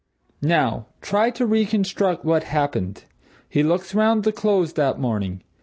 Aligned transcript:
Now, 0.41 0.87
try 0.99 1.29
to 1.29 1.45
reconstruct 1.45 2.25
what 2.25 2.41
happened. 2.45 3.05
He 3.47 3.61
looks 3.61 3.93
round 3.93 4.23
the 4.23 4.31
Close 4.31 4.73
that 4.73 4.99
morning. 4.99 5.43